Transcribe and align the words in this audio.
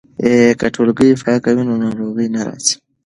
که 0.59 0.67
ټولګې 0.73 1.09
پاکه 1.23 1.51
وي 1.55 1.63
نو 1.67 1.73
ناروغي 1.83 2.27
نه 2.35 2.41
راځي. 2.47 2.73